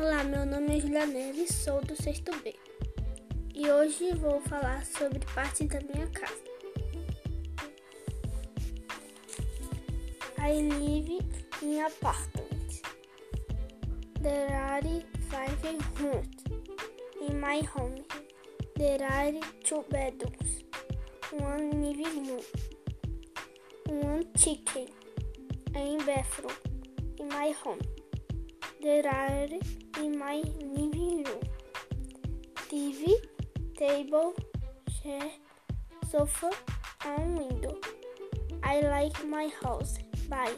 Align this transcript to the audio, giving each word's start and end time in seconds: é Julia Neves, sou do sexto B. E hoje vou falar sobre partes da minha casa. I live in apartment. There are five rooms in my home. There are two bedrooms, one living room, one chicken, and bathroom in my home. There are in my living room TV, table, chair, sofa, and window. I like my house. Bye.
é 0.00 0.80
Julia 0.80 1.06
Neves, 1.06 1.54
sou 1.54 1.80
do 1.80 2.00
sexto 2.00 2.30
B. 2.42 2.54
E 3.52 3.68
hoje 3.68 4.14
vou 4.14 4.40
falar 4.42 4.86
sobre 4.86 5.18
partes 5.34 5.66
da 5.66 5.80
minha 5.80 6.06
casa. 6.08 6.44
I 10.38 10.62
live 10.62 11.18
in 11.62 11.80
apartment. 11.80 12.82
There 14.22 14.54
are 14.54 14.82
five 15.28 15.58
rooms 16.00 16.44
in 17.28 17.40
my 17.40 17.60
home. 17.74 18.04
There 18.76 19.04
are 19.04 19.32
two 19.64 19.84
bedrooms, 19.90 20.64
one 21.32 21.70
living 21.70 22.28
room, 22.28 22.44
one 23.86 24.24
chicken, 24.36 24.86
and 25.74 26.04
bathroom 26.06 26.54
in 27.18 27.28
my 27.28 27.52
home. 27.64 27.97
There 28.80 29.06
are 29.08 29.48
in 30.00 30.18
my 30.18 30.36
living 30.60 31.24
room 31.24 31.42
TV, 32.70 33.14
table, 33.76 34.34
chair, 35.02 35.30
sofa, 36.08 36.50
and 37.04 37.38
window. 37.38 37.76
I 38.62 38.80
like 38.80 39.26
my 39.26 39.50
house. 39.62 39.98
Bye. 40.28 40.54